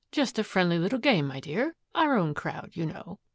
Just 0.11 0.39
a 0.39 0.43
friendly 0.43 0.79
little 0.79 0.97
game, 0.97 1.27
my 1.27 1.39
dear 1.39 1.75
our 1.93 2.17
own 2.17 2.33
crowd, 2.33 2.71
you 2.73 2.87
know." 2.87 3.19